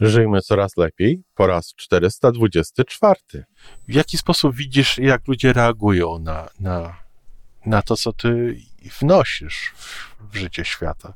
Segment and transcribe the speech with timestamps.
[0.00, 3.44] Żyjmy coraz lepiej po raz 424.
[3.88, 6.96] W jaki sposób widzisz, jak ludzie reagują na, na,
[7.66, 8.56] na to, co ty
[9.00, 11.14] wnosisz w, w życie świata?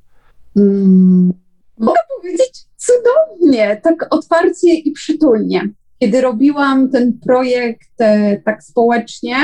[0.57, 1.33] Mm,
[1.79, 5.69] mogę powiedzieć cudownie, tak otwarcie i przytulnie.
[5.99, 9.37] Kiedy robiłam ten projekt e, tak społecznie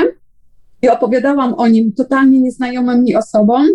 [0.81, 3.67] i opowiadałam o nim totalnie nieznajomym mi osobom,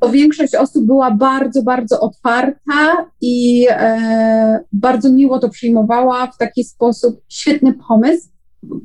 [0.00, 6.64] to większość osób była bardzo, bardzo otwarta i e, bardzo miło to przyjmowała w taki
[6.64, 7.20] sposób.
[7.28, 8.28] Świetny pomysł.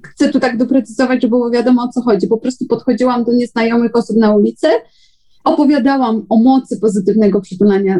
[0.04, 2.27] Chcę tu tak doprecyzować, żeby było wiadomo o co chodzi.
[2.27, 4.68] Po prostu podchodziłam do nieznajomych osób na ulicy,
[5.44, 7.99] opowiadałam o mocy pozytywnego przytulania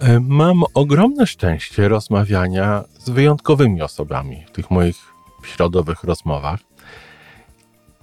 [0.00, 4.96] E, mam ogromne szczęście rozmawiania z wyjątkowymi osobami w tych moich
[5.44, 6.60] środowych rozmowach.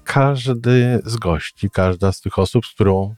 [0.03, 3.15] Każdy z gości, każda z tych osób, z którą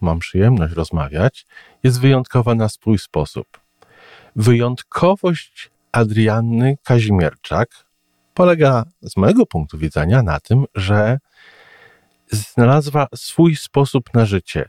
[0.00, 1.46] mam przyjemność rozmawiać,
[1.82, 3.46] jest wyjątkowa na swój sposób.
[4.36, 7.68] Wyjątkowość Adrianny Kazimierczak
[8.34, 11.18] polega z mojego punktu widzenia na tym, że
[12.30, 14.68] znalazła swój sposób na życie.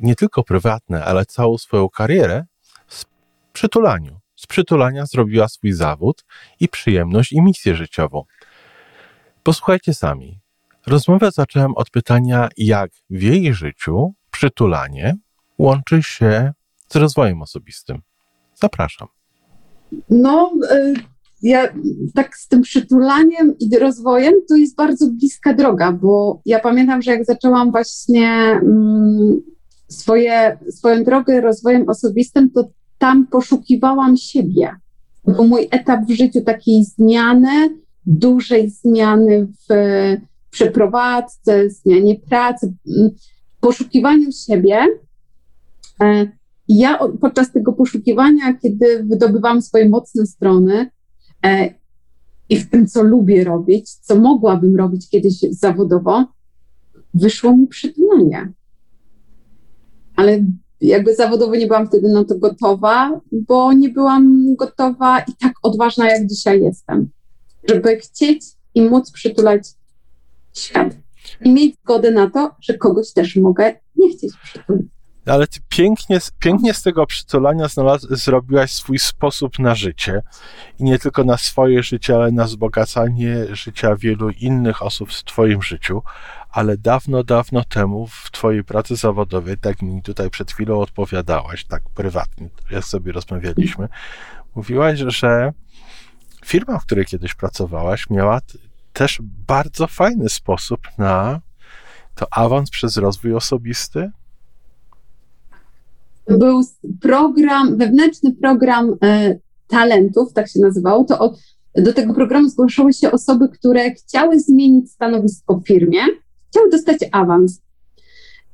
[0.00, 2.44] Nie tylko prywatne, ale całą swoją karierę
[3.62, 4.16] przytulaniu.
[4.36, 6.24] Z przytulania zrobiła swój zawód
[6.60, 8.24] i przyjemność i misję życiową.
[9.42, 10.40] Posłuchajcie sami.
[10.86, 15.16] Rozmowę zacząłem od pytania, jak w jej życiu przytulanie
[15.58, 16.52] łączy się
[16.88, 18.02] z rozwojem osobistym.
[18.54, 19.08] Zapraszam.
[20.10, 20.94] No, y,
[21.42, 21.68] ja
[22.14, 27.10] tak z tym przytulaniem i rozwojem to jest bardzo bliska droga, bo ja pamiętam, że
[27.10, 28.28] jak zaczęłam właśnie
[28.62, 29.42] mm,
[29.88, 32.64] swoje, swoją drogę rozwojem osobistym, to
[33.02, 34.76] tam poszukiwałam siebie.
[35.36, 39.74] Bo mój etap w życiu takiej zmiany, dużej zmiany w
[40.50, 42.74] przeprowadzce, zmianie pracy,
[43.60, 44.86] poszukiwaniu siebie.
[46.00, 46.26] E,
[46.68, 50.90] ja podczas tego poszukiwania, kiedy wydobywałam swoje mocne strony
[51.44, 51.74] e,
[52.48, 56.24] i w tym, co lubię robić, co mogłabym robić kiedyś zawodowo,
[57.14, 58.52] wyszło mi przytulanie.
[60.16, 60.44] Ale
[60.88, 66.10] jakby zawodowo nie byłam wtedy na to gotowa, bo nie byłam gotowa i tak odważna,
[66.10, 67.10] jak dzisiaj jestem,
[67.68, 68.44] żeby chcieć
[68.74, 69.62] i móc przytulać
[70.52, 70.96] świat.
[71.44, 74.86] I mieć zgodę na to, że kogoś też mogę nie chcieć przytulić.
[75.26, 80.22] Ale ty pięknie, pięknie z tego przytulania znalaz- zrobiłaś swój sposób na życie.
[80.78, 85.62] I nie tylko na swoje życie, ale na wzbogacanie życia wielu innych osób w Twoim
[85.62, 86.02] życiu.
[86.50, 91.82] Ale dawno, dawno temu w Twojej pracy zawodowej, tak mi tutaj przed chwilą odpowiadałaś, tak
[91.94, 93.88] prywatnie, jak sobie rozmawialiśmy,
[94.54, 95.52] mówiłaś, że
[96.44, 98.40] firma, w której kiedyś pracowałaś, miała
[98.92, 101.40] też bardzo fajny sposób na
[102.14, 104.10] to awans przez rozwój osobisty
[106.28, 106.60] był
[107.00, 109.38] program, wewnętrzny program e,
[109.68, 111.40] talentów, tak się nazywał, to od,
[111.74, 116.00] do tego programu zgłaszały się osoby, które chciały zmienić stanowisko w firmie,
[116.50, 117.62] chciały dostać awans.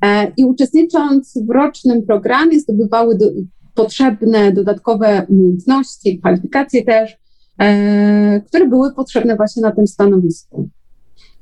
[0.04, 3.26] E, I uczestnicząc w rocznym programie, zdobywały do,
[3.74, 7.16] potrzebne dodatkowe umiejętności, kwalifikacje też,
[7.60, 10.68] e, które były potrzebne właśnie na tym stanowisku.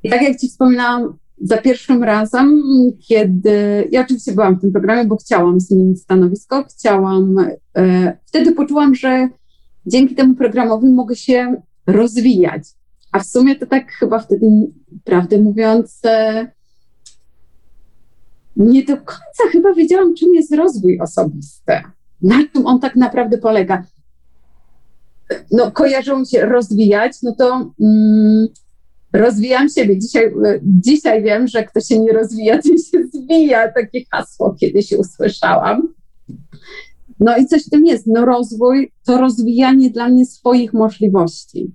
[0.02, 2.62] I tak jak Ci wspominałam, za pierwszym razem,
[3.08, 7.36] kiedy ja oczywiście byłam w tym programie, bo chciałam zmienić stanowisko, chciałam,
[7.76, 9.28] e, wtedy poczułam, że
[9.86, 12.62] dzięki temu programowi mogę się rozwijać.
[13.12, 14.46] A w sumie to tak chyba wtedy,
[15.04, 16.46] prawdę mówiąc, e,
[18.56, 21.72] nie do końca chyba wiedziałam, czym jest rozwój osobisty,
[22.22, 23.84] na czym on tak naprawdę polega.
[25.52, 27.72] No, kojarzą się rozwijać, no to.
[27.80, 28.46] Mm,
[29.12, 29.98] rozwijam siebie.
[29.98, 33.72] Dzisiaj, e, dzisiaj wiem, że kto się nie rozwija, to się zwija.
[33.72, 35.94] Takie hasło kiedyś usłyszałam.
[37.20, 38.06] No i coś w tym jest.
[38.06, 41.72] No rozwój to rozwijanie dla mnie swoich możliwości.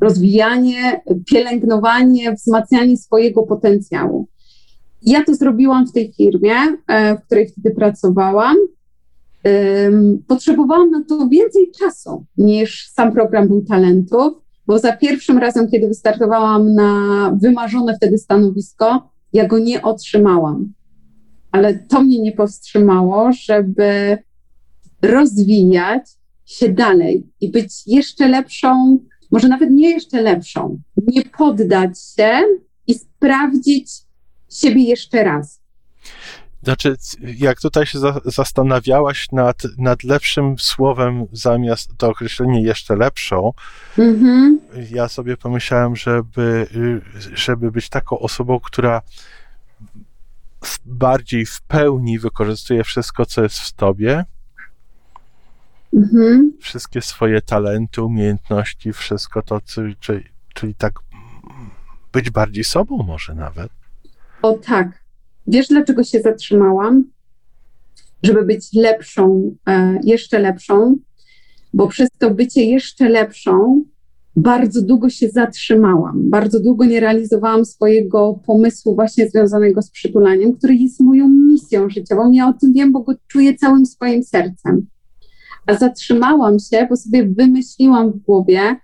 [0.00, 1.00] Rozwijanie,
[1.30, 4.28] pielęgnowanie, wzmacnianie swojego potencjału.
[5.02, 6.54] Ja to zrobiłam w tej firmie,
[6.86, 8.56] e, w której wtedy pracowałam.
[10.26, 14.32] Potrzebowałam na to więcej czasu niż sam program był talentów
[14.70, 20.72] bo za pierwszym razem, kiedy wystartowałam na wymarzone wtedy stanowisko, ja go nie otrzymałam.
[21.52, 24.18] Ale to mnie nie powstrzymało, żeby
[25.02, 26.02] rozwijać
[26.44, 28.98] się dalej i być jeszcze lepszą,
[29.30, 32.30] może nawet nie jeszcze lepszą, nie poddać się
[32.86, 33.90] i sprawdzić
[34.50, 35.60] siebie jeszcze raz.
[36.62, 43.52] Znaczy, jak tutaj się za, zastanawiałaś nad, nad lepszym słowem zamiast to określenie jeszcze lepszą,
[43.98, 44.56] mm-hmm.
[44.90, 46.66] ja sobie pomyślałem, żeby,
[47.34, 49.02] żeby być taką osobą, która
[50.84, 54.24] bardziej w pełni wykorzystuje wszystko, co jest w tobie,
[55.94, 56.40] mm-hmm.
[56.60, 59.60] wszystkie swoje talenty, umiejętności, wszystko to,
[60.00, 60.24] czyli,
[60.54, 60.92] czyli tak
[62.12, 63.72] być bardziej sobą może nawet.
[64.42, 65.00] O tak,
[65.50, 67.04] Wiesz, dlaczego się zatrzymałam?
[68.22, 70.96] Żeby być lepszą, e, jeszcze lepszą,
[71.74, 73.84] bo przez to bycie jeszcze lepszą
[74.36, 76.30] bardzo długo się zatrzymałam.
[76.30, 82.32] Bardzo długo nie realizowałam swojego pomysłu właśnie związanego z przytulaniem, który jest moją misją życiową.
[82.32, 84.86] Ja o tym wiem, bo go czuję całym swoim sercem.
[85.66, 88.76] A zatrzymałam się, bo sobie wymyśliłam w głowie,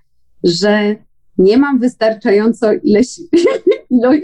[0.45, 0.97] że
[1.39, 3.09] nie mam wystarczająco ileś,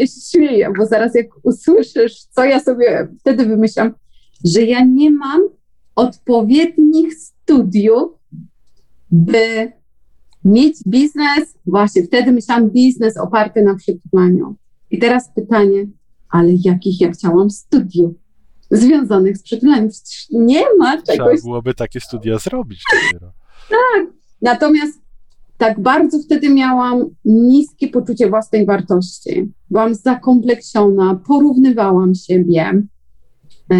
[0.01, 3.95] się śmieję, bo zaraz jak usłyszysz, co ja sobie wtedy wymyślam,
[4.45, 5.41] że ja nie mam
[5.97, 8.13] odpowiednich studiów,
[9.11, 9.73] by
[10.45, 14.57] mieć biznes, właśnie wtedy myślałam biznes oparty na przetłumaczeniu.
[14.91, 15.87] I teraz pytanie,
[16.29, 18.13] ale jakich ja chciałam studiów
[18.71, 19.89] związanych z przetulaniem?
[19.89, 21.17] Przecież nie ma czegoś...
[21.17, 23.33] Trzeba byłoby takie studia zrobić dopiero.
[23.69, 24.07] tak,
[24.43, 25.02] natomiast
[25.63, 29.53] tak bardzo wtedy miałam niskie poczucie własnej wartości.
[29.71, 32.83] Byłam zakompleksiona, porównywałam siebie.
[33.73, 33.77] E,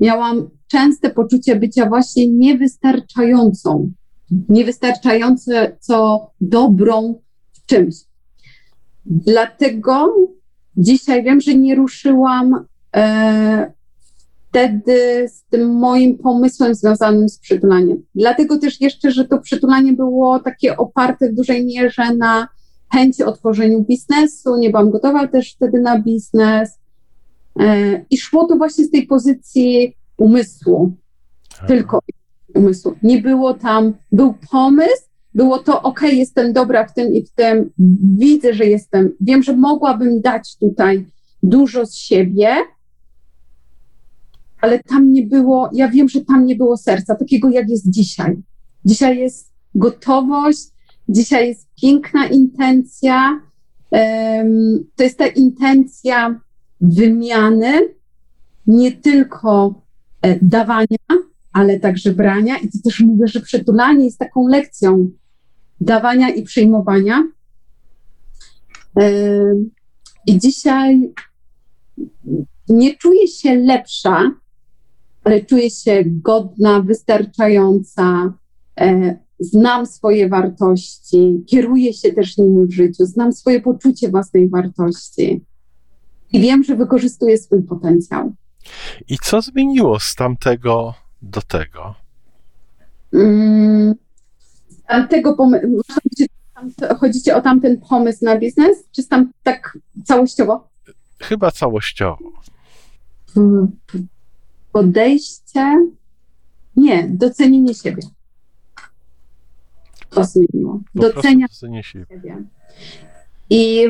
[0.00, 3.92] miałam częste poczucie bycia właśnie niewystarczającą,
[4.48, 7.20] niewystarczające co dobrą
[7.52, 7.94] w czymś.
[9.06, 10.14] Dlatego
[10.76, 12.64] dzisiaj wiem, że nie ruszyłam
[12.96, 13.72] e,
[14.48, 18.02] wtedy z tym moim pomysłem związanym z przytulaniem.
[18.14, 22.48] Dlatego też jeszcze, że to przytulanie było takie oparte w dużej mierze na
[22.92, 26.78] chęci otworzeniu biznesu, nie byłam gotowa też wtedy na biznes
[27.60, 30.92] e, i szło to właśnie z tej pozycji umysłu,
[31.66, 31.98] tylko
[32.54, 32.94] umysłu.
[33.02, 35.02] Nie było tam, był pomysł,
[35.34, 37.70] było to, ok, jestem dobra w tym i w tym,
[38.18, 41.06] widzę, że jestem, wiem, że mogłabym dać tutaj
[41.42, 42.48] dużo z siebie,
[44.60, 48.36] ale tam nie było, ja wiem, że tam nie było serca, takiego jak jest dzisiaj.
[48.84, 50.60] Dzisiaj jest gotowość,
[51.08, 53.40] dzisiaj jest piękna intencja.
[53.90, 56.40] Um, to jest ta intencja
[56.80, 57.94] wymiany,
[58.66, 59.82] nie tylko
[60.22, 61.08] e, dawania,
[61.52, 62.58] ale także brania.
[62.58, 65.10] I to też mówię, że przytulanie jest taką lekcją
[65.80, 67.24] dawania i przyjmowania.
[68.94, 69.70] Um,
[70.26, 71.12] I dzisiaj
[72.68, 74.30] nie czuję się lepsza,
[75.24, 78.32] ale czuję się godna, wystarczająca,
[78.80, 85.44] e, znam swoje wartości, kieruję się też nimi w życiu, znam swoje poczucie własnej wartości
[86.32, 88.32] i wiem, że wykorzystuję swój potencjał.
[89.08, 91.94] I co zmieniło z tamtego do tego?
[93.12, 93.94] Mm,
[94.68, 95.80] z tamtego pomysłu,
[96.98, 100.68] chodzicie o tamten pomysł na biznes, czy tam tak całościowo?
[101.20, 102.32] Chyba całościowo.
[104.78, 105.88] Podejście,
[106.76, 108.02] nie, docenienie siebie.
[110.10, 110.80] To zmieniło.
[110.94, 111.46] Docenia
[111.82, 112.44] siebie.
[113.50, 113.86] I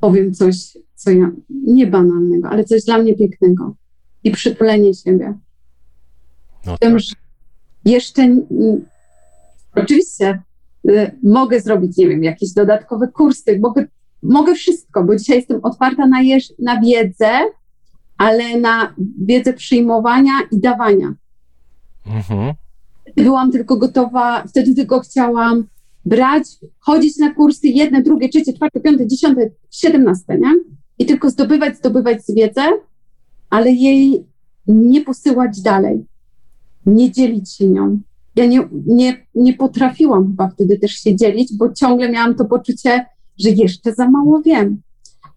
[0.00, 3.74] powiem coś, co ja, nie banalnego, ale coś dla mnie pięknego.
[4.24, 5.34] I przytulenie siebie.
[6.66, 7.00] No Tym, tak.
[7.00, 7.14] że
[7.84, 8.36] jeszcze
[9.74, 10.42] oczywiście
[10.88, 13.86] y, mogę zrobić, nie wiem, jakieś dodatkowe kursy, mogę,
[14.22, 17.40] mogę wszystko, bo dzisiaj jestem otwarta na, jeż, na wiedzę,
[18.18, 21.14] ale na wiedzę przyjmowania i dawania.
[22.06, 22.54] Mhm.
[23.16, 25.64] Byłam tylko gotowa, wtedy tylko chciałam
[26.04, 26.44] brać,
[26.78, 30.54] chodzić na kursy jedne, drugie, trzecie, czwarte, piąte, dziesiąte, siedemnaste, nie?
[30.98, 32.62] I tylko zdobywać, zdobywać wiedzę,
[33.50, 34.24] ale jej
[34.66, 36.04] nie posyłać dalej,
[36.86, 38.00] nie dzielić się nią.
[38.36, 43.06] Ja nie, nie, nie potrafiłam chyba wtedy też się dzielić, bo ciągle miałam to poczucie,
[43.38, 44.80] że jeszcze za mało wiem.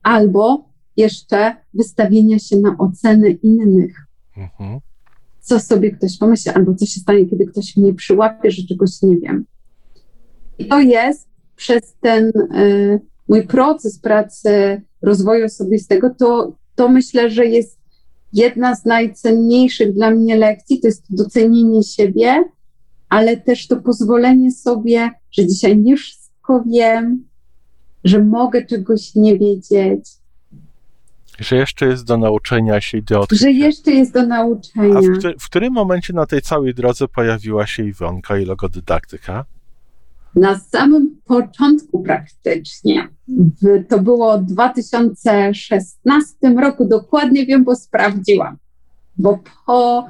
[0.03, 0.68] Albo
[0.99, 4.05] jeszcze wystawienia się na oceny innych.
[4.37, 4.79] Mhm.
[5.39, 9.17] Co sobie ktoś pomyśli, albo co się stanie, kiedy ktoś mnie przyłapie, że czegoś nie
[9.17, 9.45] wiem.
[10.57, 17.45] I to jest przez ten y, mój proces pracy rozwoju osobistego, to, to myślę, że
[17.45, 17.79] jest
[18.33, 22.43] jedna z najcenniejszych dla mnie lekcji, to jest docenienie siebie,
[23.09, 27.29] ale też to pozwolenie sobie, że dzisiaj nie wszystko wiem,
[28.03, 30.09] że mogę czegoś nie wiedzieć,
[31.39, 33.45] Że jeszcze jest do nauczenia się i do odkrycia.
[33.45, 34.97] Że jeszcze jest do nauczenia.
[34.97, 35.05] A w,
[35.39, 39.45] w którym momencie na tej całej drodze pojawiła się Iwonka i logodydaktyka?
[40.35, 43.07] Na samym początku praktycznie.
[43.89, 48.57] To było w 2016 roku, dokładnie wiem, bo sprawdziłam.
[49.17, 50.07] Bo po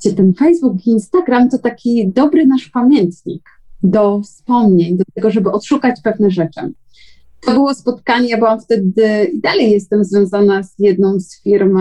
[0.00, 3.42] gdzie ten Facebook i Instagram to taki dobry nasz pamiętnik
[3.82, 6.72] do wspomnień, do tego, żeby odszukać pewne rzeczy.
[7.46, 11.78] To było spotkanie, ja byłam wtedy i dalej jestem związana z jedną z firm,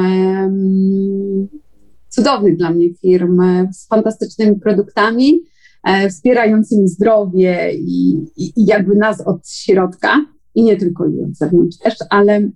[2.10, 3.42] cudownych dla mnie firm,
[3.72, 5.42] z fantastycznymi produktami,
[5.84, 10.26] e, wspierającymi zdrowie i, i, i jakby nas od środka.
[10.56, 12.50] I nie tylko i od zewnątrz też, ale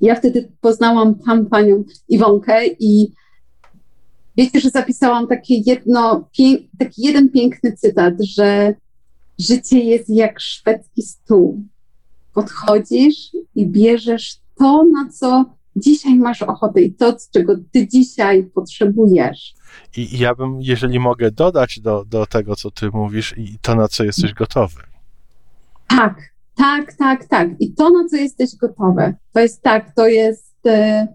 [0.00, 3.12] ja wtedy poznałam tam panią Iwonkę i
[4.36, 6.28] wiecie, że zapisałam takie jedno,
[6.78, 8.74] taki jeden piękny cytat, że
[9.38, 11.64] życie jest jak szwedzki stół
[12.34, 15.44] podchodzisz i bierzesz to, na co
[15.76, 19.54] dzisiaj masz ochotę i to, czego ty dzisiaj potrzebujesz.
[19.96, 23.88] I ja bym, jeżeli mogę dodać do, do tego, co ty mówisz, i to, na
[23.88, 24.80] co jesteś gotowy.
[25.88, 27.48] Tak, tak, tak, tak.
[27.60, 30.66] I to, na co jesteś gotowy, to jest tak, to jest.
[30.66, 31.08] E,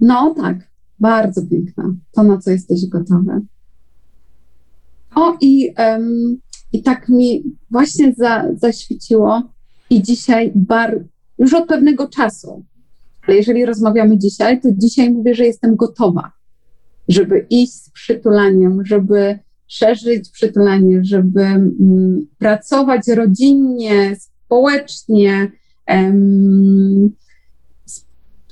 [0.00, 0.56] no tak,
[1.00, 1.84] bardzo piękne.
[2.12, 3.40] To, na co jesteś gotowy.
[5.14, 6.38] O, i, um,
[6.72, 9.42] i tak mi właśnie za, zaświeciło,
[9.90, 11.04] i dzisiaj bar,
[11.38, 12.64] już od pewnego czasu,
[13.22, 16.32] ale jeżeli rozmawiamy dzisiaj, to dzisiaj mówię, że jestem gotowa,
[17.08, 25.52] żeby iść z przytulaniem, żeby szerzyć przytulanie, żeby mm, pracować rodzinnie, społecznie
[25.86, 27.10] em,
[27.84, 28.04] z,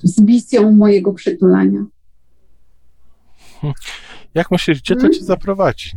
[0.03, 1.87] z misją mojego przytulania.
[4.35, 5.19] Jak myślisz, gdzie to hmm?
[5.19, 5.91] cię zaprowadzi?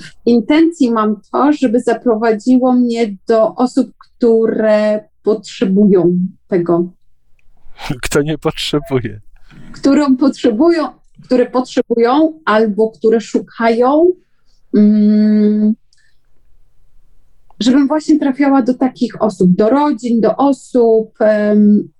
[0.00, 6.92] W intencji mam to, żeby zaprowadziło mnie do osób, które potrzebują tego.
[8.02, 9.20] Kto nie potrzebuje?
[9.72, 10.88] Którą potrzebują,
[11.24, 14.12] które potrzebują albo które szukają.
[14.74, 15.74] Mm,
[17.60, 21.18] żebym właśnie trafiała do takich osób, do rodzin, do osób,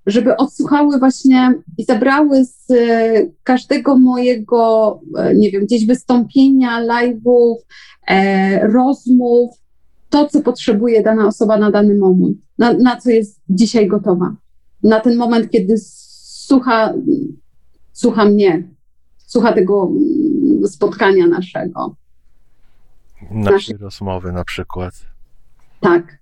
[0.05, 2.67] żeby odsłuchały właśnie i zabrały z
[3.43, 7.55] każdego mojego, e, nie wiem, gdzieś wystąpienia, live'ów,
[8.07, 9.55] e, rozmów,
[10.09, 14.35] to, co potrzebuje dana osoba na dany moment, na, na co jest dzisiaj gotowa.
[14.83, 16.93] Na ten moment, kiedy słucha,
[17.93, 18.63] słucha mnie,
[19.17, 21.95] słucha tego mm, spotkania naszego.
[23.31, 25.14] Naszej rozmowy na przykład.
[25.85, 26.17] Tak.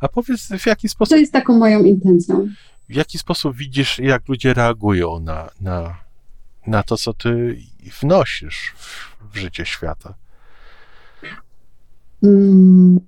[0.00, 1.10] A powiedz, w jaki sposób.
[1.10, 2.48] To jest taką moją intencją.
[2.88, 5.96] W jaki sposób widzisz, jak ludzie reagują na, na,
[6.66, 7.58] na to, co ty
[8.00, 10.14] wnosisz w, w życie świata?
[12.20, 13.00] Hmm.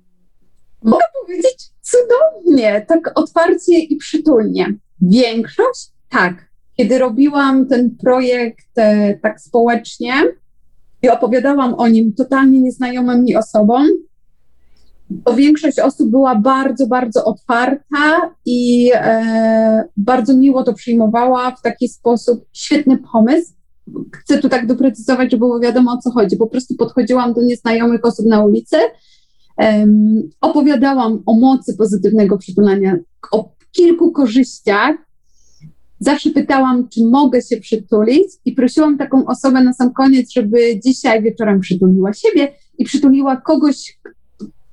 [0.83, 4.73] Mogę powiedzieć cudownie, tak otwarcie i przytulnie.
[5.01, 6.51] Większość tak.
[6.77, 10.13] Kiedy robiłam ten projekt e, tak społecznie
[11.01, 13.87] i opowiadałam o nim totalnie nieznajomym mi osobom,
[15.25, 21.87] to większość osób była bardzo, bardzo otwarta i e, bardzo miło to przyjmowała w taki
[21.87, 22.45] sposób.
[22.53, 23.53] Świetny pomysł.
[24.13, 26.37] Chcę tu tak doprecyzować, żeby było wiadomo o co chodzi.
[26.37, 28.77] Po prostu podchodziłam do nieznajomych osób na ulicy,
[29.57, 32.97] um, opowiadałam o mocy pozytywnego przytulania,
[33.31, 34.95] o kilku korzyściach.
[35.99, 41.23] Zawsze pytałam, czy mogę się przytulić, i prosiłam taką osobę na sam koniec, żeby dzisiaj
[41.23, 43.99] wieczorem przytuliła siebie i przytuliła kogoś,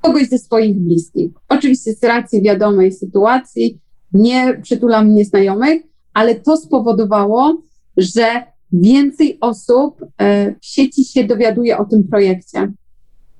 [0.02, 1.30] kogoś ze swoich bliskich.
[1.48, 3.78] Oczywiście z racji wiadomej sytuacji
[4.12, 5.82] nie przytulam nieznajomych,
[6.14, 7.62] ale to spowodowało,
[7.96, 12.72] że więcej osób e, w sieci się dowiaduje o tym projekcie.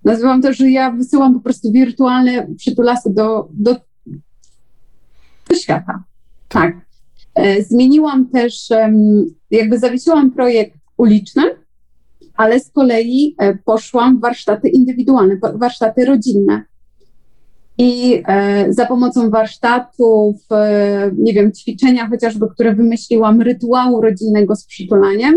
[0.05, 3.77] Nazywam to, że ja wysyłam po prostu wirtualne przytulasy do, do,
[5.49, 6.05] do świata.
[6.49, 6.77] Tak.
[7.35, 8.69] E, zmieniłam też,
[9.51, 11.43] jakby zawiesiłam projekt uliczny,
[12.39, 16.63] ale z kolei e, poszłam w warsztaty indywidualne, warsztaty rodzinne.
[17.79, 24.67] I e, za pomocą warsztatów, e, nie wiem, ćwiczenia chociażby, które wymyśliłam, rytuału rodzinnego z
[24.67, 25.35] przytulaniem,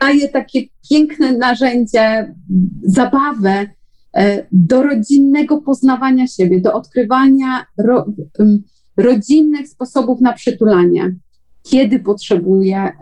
[0.00, 0.60] daje takie
[0.90, 2.34] piękne narzędzie,
[2.82, 3.66] zabawę
[4.52, 8.06] do rodzinnego poznawania siebie, do odkrywania ro,
[8.96, 11.16] rodzinnych sposobów na przytulanie.
[11.62, 12.92] Kiedy potrzebuję,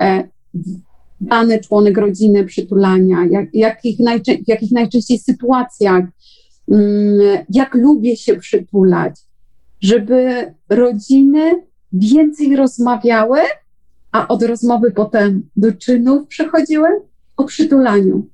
[1.21, 3.97] dany członek rodziny przytulania, jak, jakich
[4.45, 6.05] w jakich najczęściej sytuacjach,
[6.71, 9.21] mm, jak lubię się przytulać,
[9.81, 13.41] żeby rodziny więcej rozmawiały,
[14.13, 16.89] a od rozmowy potem do czynów przechodziły
[17.37, 18.27] o przytulaniu.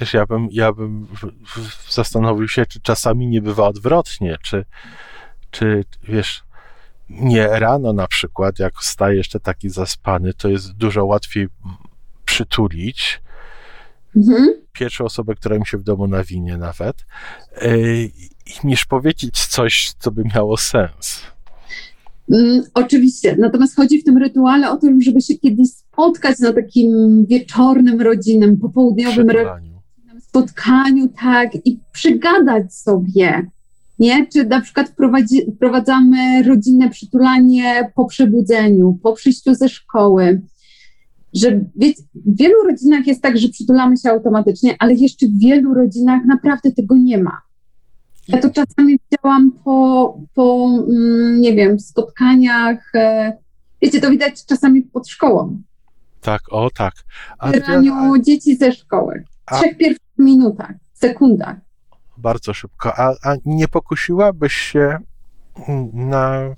[0.00, 1.06] Wiesz, ja bym, ja bym
[1.90, 4.64] zastanowił się, czy czasami nie bywa odwrotnie, czy,
[5.50, 6.42] czy wiesz,
[7.10, 11.48] nie rano na przykład, jak wstaje jeszcze taki zaspany, to jest dużo łatwiej
[12.32, 13.22] przytulić
[14.16, 14.48] mhm.
[14.72, 16.96] pierwszą osobę, która mi się w domu nawinie nawet,
[17.62, 18.10] yy,
[18.64, 21.20] niż powiedzieć coś, co by miało sens.
[22.32, 23.36] Mm, oczywiście.
[23.38, 26.90] Natomiast chodzi w tym rytuale o to, żeby się kiedyś spotkać na takim
[27.26, 29.28] wieczornym, rodzinnym, popołudniowym
[30.20, 33.46] spotkaniu, tak, i przygadać sobie,
[33.98, 34.26] nie?
[34.26, 40.42] Czy na przykład wprowadzi, wprowadzamy rodzinne przytulanie po przebudzeniu, po przyjściu ze szkoły,
[41.34, 41.50] że
[42.14, 46.72] w wielu rodzinach jest tak, że przytulamy się automatycznie, ale jeszcze w wielu rodzinach naprawdę
[46.72, 47.42] tego nie ma.
[48.28, 53.36] Ja to czasami widziałam po, po mm, nie wiem, spotkaniach, e,
[53.82, 55.62] wiecie, to widać czasami pod szkołą.
[56.20, 56.94] Tak, o tak.
[57.38, 59.24] A Zabieraniu dzieci ze szkoły.
[59.50, 61.56] W trzech pierwszych minutach, sekundach.
[62.18, 62.92] Bardzo szybko.
[62.98, 64.98] A, a nie pokusiłabyś się
[65.92, 66.54] na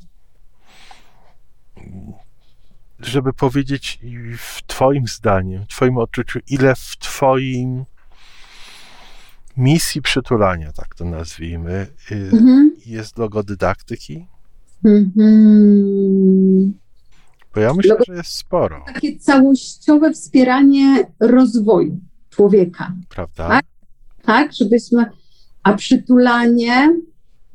[3.07, 4.01] żeby powiedzieć
[4.39, 7.85] w Twoim zdaniem, w Twoim odczuciu, ile w Twoim
[9.57, 12.77] misji przytulania, tak to nazwijmy, y, mhm.
[12.87, 14.27] jest logodydaktyki?
[14.85, 16.75] Mhm.
[17.55, 18.85] Bo ja myślę, że jest sporo.
[18.87, 22.93] Takie całościowe wspieranie rozwoju człowieka.
[23.09, 23.49] Prawda?
[23.49, 23.65] Tak,
[24.23, 25.07] tak żebyśmy.
[25.63, 26.97] A przytulanie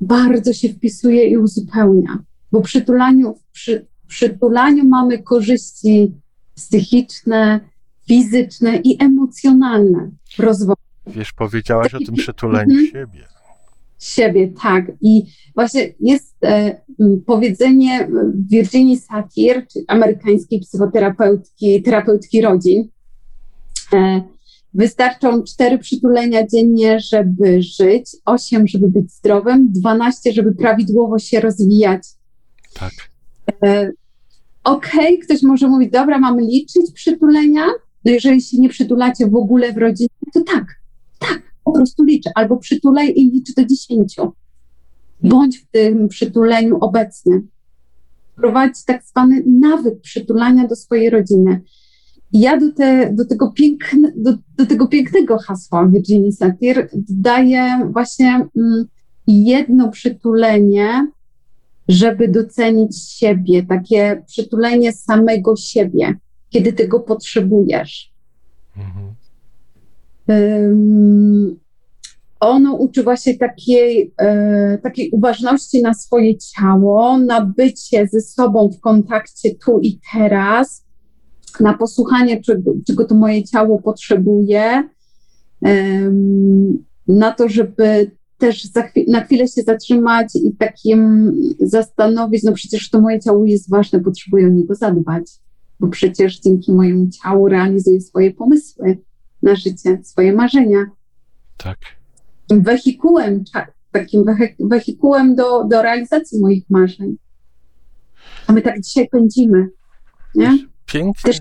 [0.01, 2.19] bardzo się wpisuje i uzupełnia,
[2.51, 6.11] bo przytulaniu, przy, przytulaniu mamy korzyści
[6.55, 7.59] psychiczne,
[8.07, 10.77] fizyczne i emocjonalne w rozwoju.
[11.07, 12.87] Wiesz, powiedziałaś o tym przytuleniu mhm.
[12.87, 13.27] siebie.
[13.99, 14.91] Siebie, tak.
[15.01, 15.23] I
[15.55, 16.81] właśnie jest e,
[17.25, 18.09] powiedzenie
[18.49, 22.89] Virginia Satir, czyli amerykańskiej psychoterapeutki, terapeutki rodzin.
[23.93, 24.21] E,
[24.73, 32.03] wystarczą cztery przytulenia dziennie, żeby żyć, osiem, żeby być zdrowym, dwanaście, żeby prawidłowo się rozwijać.
[32.73, 32.91] Tak.
[33.63, 33.91] E,
[34.63, 37.65] Okej, okay, ktoś może mówić, dobra, mamy liczyć przytulenia.
[38.05, 40.65] No jeżeli się nie przytulacie w ogóle w rodzinie, to tak,
[41.19, 42.31] tak, po prostu liczę.
[42.35, 44.31] Albo przytulaj i licz do dziesięciu.
[45.23, 47.41] Bądź w tym przytuleniu obecny.
[48.35, 51.61] Prowadź tak zwany nawyk przytulania do swojej rodziny.
[52.33, 58.47] ja do, te, do, tego piękne, do, do, tego pięknego hasła Virginia Satir daję właśnie
[58.57, 58.85] mm,
[59.27, 61.07] jedno przytulenie,
[61.89, 66.17] żeby docenić siebie, takie przytulenie samego siebie,
[66.49, 68.13] kiedy tego potrzebujesz.
[68.77, 69.15] Mhm.
[70.27, 71.59] Um,
[72.39, 78.79] ono uczy właśnie takiej, e, takiej uważności na swoje ciało, na bycie ze sobą w
[78.79, 80.85] kontakcie tu i teraz,
[81.59, 84.89] na posłuchanie, czego, czego to moje ciało potrzebuje,
[85.61, 92.89] um, na to, żeby też chwil, na chwilę się zatrzymać i takim zastanowić, no przecież
[92.89, 95.23] to moje ciało jest ważne, potrzebuję o niego zadbać,
[95.79, 98.97] bo przecież dzięki mojemu ciału realizuję swoje pomysły
[99.43, 100.85] na życie, swoje marzenia.
[101.57, 101.77] Tak.
[102.49, 103.43] Wehikułem,
[103.91, 104.25] takim
[104.59, 107.17] wehikułem do, do realizacji moich marzeń.
[108.47, 109.69] A my tak dzisiaj pędzimy,
[110.35, 110.57] nie?
[110.85, 111.13] Pięknie.
[111.23, 111.39] Też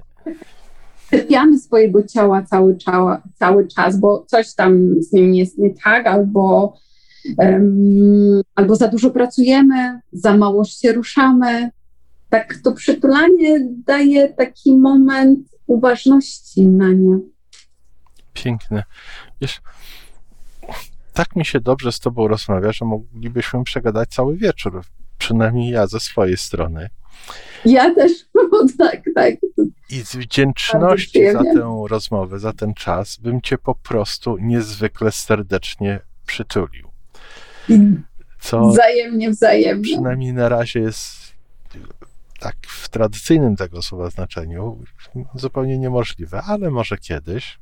[1.11, 2.77] czepiamy swojego ciała cały,
[3.39, 6.75] cały czas, bo coś tam z nim jest nie tak, albo
[8.55, 11.71] albo za dużo pracujemy, za mało się ruszamy.
[12.31, 17.19] Tak to przytulanie daje taki moment uważności na nie.
[18.33, 18.83] Piękne.
[19.41, 19.61] Wiesz,
[21.13, 24.83] tak mi się dobrze z Tobą rozmawia, że moglibyśmy przegadać cały wieczór.
[25.19, 26.89] Przynajmniej ja ze swojej strony.
[27.65, 28.13] Ja też,
[28.79, 29.35] tak, tak.
[29.91, 36.01] I z wdzięczności za tę rozmowę, za ten czas, bym Cię po prostu niezwykle serdecznie
[36.27, 36.88] przytulił.
[38.41, 39.85] Co wzajemnie, wzajemnie.
[39.85, 41.19] Przynajmniej na razie jest
[42.39, 44.79] tak w tradycyjnym tego słowa znaczeniu
[45.35, 47.59] zupełnie niemożliwe, ale może kiedyś.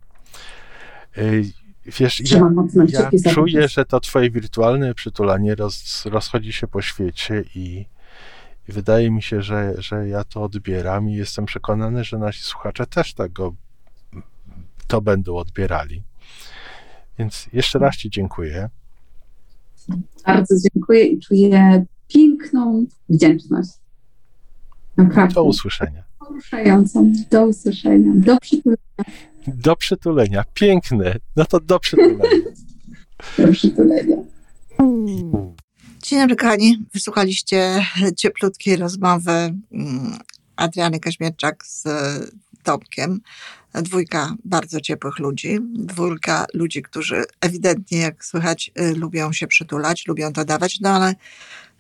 [1.19, 1.45] Y,
[1.87, 2.41] wiesz, ja,
[2.89, 7.87] ja czuję, że to twoje wirtualne przytulanie roz, rozchodzi się po świecie i,
[8.69, 12.87] i, wydaje mi się, że, że ja to odbieram i jestem przekonany, że nasi słuchacze
[12.87, 13.55] też tego
[14.87, 16.03] to będą odbierali.
[17.19, 18.69] Więc jeszcze raz Ci dziękuję.
[20.27, 23.71] Bardzo dziękuję i czuję piękną wdzięczność.
[24.97, 25.35] Naprawdę.
[25.35, 26.05] Do usłyszenia.
[26.19, 27.13] Poruszającą.
[27.31, 28.13] Do usłyszenia.
[28.17, 28.83] Do przytulenia.
[29.47, 30.45] Do przytulenia.
[30.55, 31.17] Piękne.
[31.37, 32.25] No to do przytulenia.
[33.39, 34.17] Do przytulenia.
[36.03, 36.85] Dzień dobry, kochani.
[36.95, 40.19] Wysłuchaliście cieplutkiej rozmowy mm,
[40.57, 41.85] Adriany Kaźmierczak z
[42.63, 43.21] Tomkiem.
[43.83, 50.33] Dwójka bardzo ciepłych ludzi, dwójka ludzi, którzy ewidentnie, jak słychać, y, lubią się przytulać, lubią
[50.33, 51.15] to dawać, no ale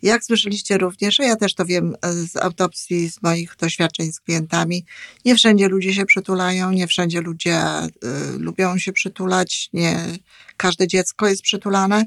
[0.02, 4.85] jak słyszeliście również, a ja też to wiem z autopsji, z moich doświadczeń z klientami,
[5.24, 9.98] nie wszędzie ludzie się przytulają, nie wszędzie ludzie y, lubią się przytulać, nie
[10.56, 12.04] każde dziecko jest przytulane,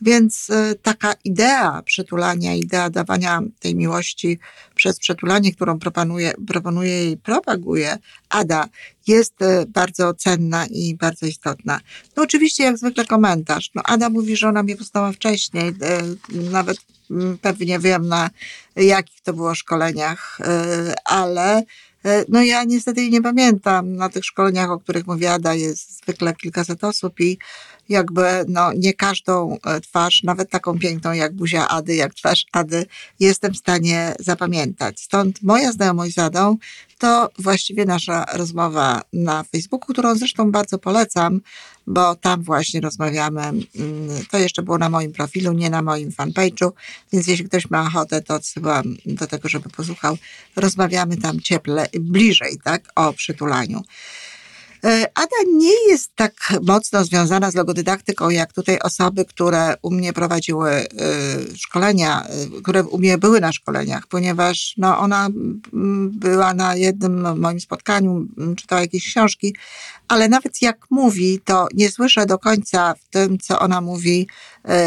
[0.00, 4.38] więc y, taka idea przytulania, idea dawania tej miłości
[4.74, 7.98] przez przytulanie, którą proponuje, proponuje i propaguje
[8.28, 8.68] Ada,
[9.06, 11.80] jest y, bardzo cenna i bardzo istotna.
[12.16, 13.70] No oczywiście, jak zwykle komentarz.
[13.74, 16.78] No Ada mówi, że ona mnie poznała wcześniej, y, nawet
[17.10, 18.30] mm, pewnie wiem na
[18.76, 20.38] jakich to było szkoleniach,
[21.04, 21.62] ale
[22.28, 23.96] no ja niestety nie pamiętam.
[23.96, 27.38] Na tych szkoleniach, o których mówi Ada, jest zwykle kilkaset osób i
[27.88, 32.86] jakby no, nie każdą e, twarz, nawet taką piękną jak buzia Ady, jak twarz Ady,
[33.20, 35.00] jestem w stanie zapamiętać.
[35.00, 36.56] Stąd moja znajomość z Adą
[36.98, 41.40] to właściwie nasza rozmowa na Facebooku, którą zresztą bardzo polecam,
[41.86, 43.42] bo tam właśnie rozmawiamy.
[43.42, 43.66] Mm,
[44.30, 46.70] to jeszcze było na moim profilu, nie na moim fanpage'u,
[47.12, 50.18] więc jeśli ktoś ma ochotę, to odsyłam do tego, żeby posłuchał.
[50.56, 53.82] Rozmawiamy tam cieple, bliżej, tak, o przytulaniu.
[54.84, 60.12] E, Ada nie jest tak mocno związana z logodydaktyką, jak tutaj osoby, które u mnie
[60.12, 60.86] prowadziły e,
[61.56, 65.28] szkolenia, e, które u mnie były na szkoleniach, ponieważ no, ona
[66.12, 69.54] była na jednym moim spotkaniu, czytała jakieś książki,
[70.08, 74.28] ale nawet jak mówi, to nie słyszę do końca w tym, co ona mówi,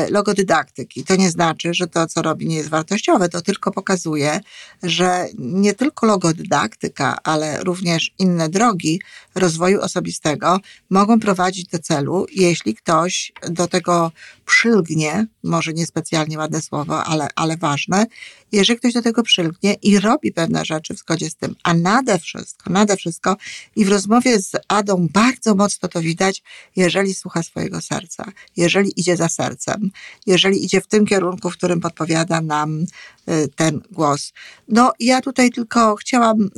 [0.10, 1.04] logodydaktyki.
[1.04, 3.30] To nie znaczy, że to, co robi, nie jest wartościowe.
[3.30, 4.40] To tylko pokazuje,
[4.84, 9.02] że nie tylko logodydaktyka, ale również inne drogi
[9.36, 14.12] rozwoju osobistego mogą prowadzić do celu, jeśli ktoś do tego
[14.46, 18.06] przylgnie, może niespecjalnie ładne słowo, ale, ale ważne,
[18.52, 22.20] jeżeli ktoś do tego przylgnie i robi pewne rzeczy w zgodzie z tym, a nade
[22.20, 23.38] wszystko, nade wszystko
[23.76, 26.44] i w rozmowie z Adą bardzo mocno to widać,
[26.76, 29.92] jeżeli słucha swojego serca, jeżeli idzie za sercem,
[30.26, 32.80] jeżeli idzie w tym kierunku, w którym podpowiada nam
[33.30, 34.34] y, ten głos.
[34.68, 36.50] No, ja tutaj tylko chciałam y,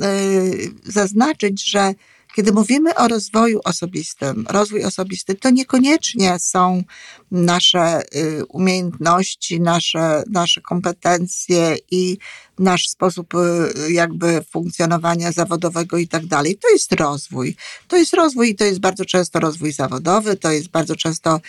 [0.84, 1.94] zaznaczyć, że
[2.34, 6.82] kiedy mówimy o rozwoju osobistym, rozwój osobisty, to niekoniecznie są
[7.30, 12.18] nasze y, umiejętności, nasze, nasze kompetencje i
[12.58, 16.56] nasz sposób y, jakby funkcjonowania zawodowego i tak dalej.
[16.56, 17.56] To jest rozwój.
[17.88, 21.40] To jest rozwój i to jest bardzo często rozwój zawodowy, to jest bardzo często,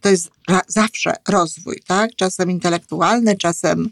[0.00, 0.30] to jest
[0.66, 2.10] zawsze rozwój, tak?
[2.16, 3.90] Czasem intelektualny, czasem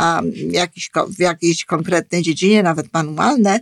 [0.00, 3.60] um, jakiś, w jakiejś konkretnej dziedzinie, nawet manualne,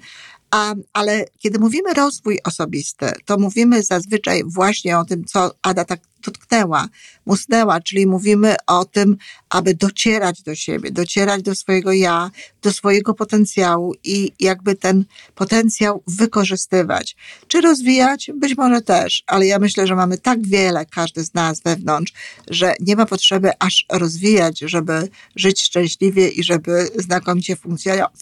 [0.50, 6.00] a, ale kiedy mówimy rozwój osobisty, to mówimy zazwyczaj właśnie o tym, co Ada tak
[6.24, 6.88] dotknęła,
[7.26, 9.16] musnęła, czyli mówimy o tym,
[9.50, 12.30] aby docierać do siebie, docierać do swojego ja,
[12.62, 17.16] do swojego potencjału i jakby ten potencjał wykorzystywać.
[17.48, 18.30] Czy rozwijać?
[18.34, 22.12] Być może też, ale ja myślę, że mamy tak wiele, każdy z nas wewnątrz,
[22.50, 27.56] że nie ma potrzeby aż rozwijać, żeby żyć szczęśliwie i żeby znakomicie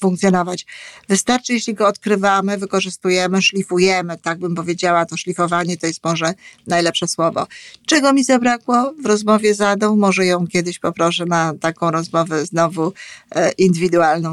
[0.01, 0.67] funkcjonować.
[1.09, 6.35] Wystarczy, jeśli go odkrywamy, wykorzystujemy, szlifujemy, tak bym powiedziała, to szlifowanie to jest może
[6.67, 7.47] najlepsze słowo.
[7.87, 9.97] Czego mi zabrakło w rozmowie z Adą?
[9.97, 12.93] Może ją kiedyś poproszę na taką rozmowę znowu
[13.35, 13.51] e,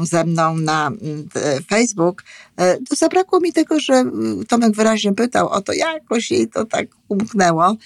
[0.02, 1.28] ze mną na mm,
[1.70, 2.22] Facebook.
[2.56, 6.64] E, to zabrakło mi tego, że mm, Tomek wyraźnie pytał o to, jakoś jej to
[6.64, 7.76] tak umknęło.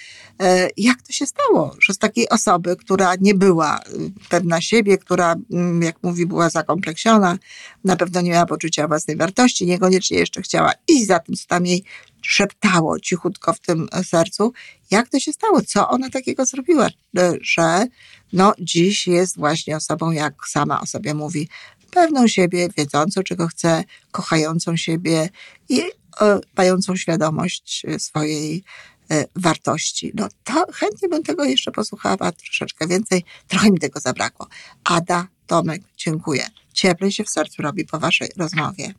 [0.40, 3.80] E, jak to się stało, że z takiej osoby, która nie była
[4.28, 7.38] pewna siebie, która, mm, jak mówi, była zakompleksiona,
[7.84, 11.66] na pewno nie miała poczucia własnej wartości, niekoniecznie jeszcze chciała iść za tym, co tam
[11.66, 11.84] jej
[12.22, 14.52] szeptało cichutko w tym sercu,
[14.90, 16.86] jak to się stało, co ona takiego zrobiła,
[17.18, 17.86] e, że
[18.32, 21.48] no dziś jest właśnie osobą, jak sama o sobie mówi,
[21.90, 25.28] pewną siebie, wiedzącą, czego chce, kochającą siebie
[25.68, 25.82] i
[26.20, 28.64] e, mającą świadomość swojej
[29.10, 30.12] e, wartości.
[30.14, 33.24] No to chętnie bym tego jeszcze posłuchała troszeczkę więcej.
[33.48, 34.46] Trochę mi tego zabrakło.
[34.84, 36.46] Ada, Tomek, dziękuję.
[36.72, 38.94] Cieplej się w sercu robi po waszej rozmowie.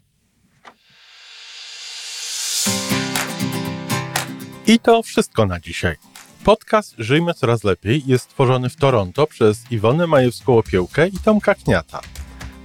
[4.68, 5.96] I to wszystko na dzisiaj.
[6.44, 12.02] Podcast Żyjmy Coraz Lepiej jest stworzony w Toronto przez Iwonę Majewską-Opiełkę i Tomka Kniata.